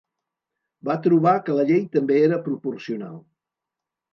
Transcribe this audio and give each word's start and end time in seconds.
Va 0.87 0.95
trobar 1.03 1.33
que 1.49 1.57
la 1.59 1.65
llei 1.73 1.85
també 1.99 2.17
era 2.31 2.41
proporcional. 2.49 3.21